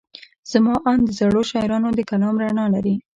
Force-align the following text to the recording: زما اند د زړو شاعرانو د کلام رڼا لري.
زما 0.51 0.75
اند 0.89 1.01
د 1.07 1.09
زړو 1.19 1.41
شاعرانو 1.51 1.89
د 1.93 1.99
کلام 2.09 2.35
رڼا 2.43 2.65
لري. 2.75 2.95